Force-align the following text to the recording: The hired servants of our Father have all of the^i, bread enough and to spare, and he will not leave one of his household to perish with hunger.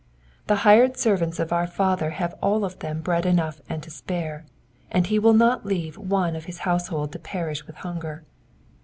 The 0.47 0.55
hired 0.65 0.97
servants 0.97 1.37
of 1.37 1.53
our 1.53 1.67
Father 1.67 2.09
have 2.09 2.33
all 2.41 2.65
of 2.65 2.79
the^i, 2.79 3.03
bread 3.03 3.23
enough 3.23 3.61
and 3.69 3.83
to 3.83 3.91
spare, 3.91 4.45
and 4.89 5.05
he 5.05 5.19
will 5.19 5.35
not 5.35 5.63
leave 5.63 5.95
one 5.95 6.35
of 6.35 6.45
his 6.45 6.57
household 6.65 7.11
to 7.11 7.19
perish 7.19 7.67
with 7.67 7.75
hunger. 7.75 8.23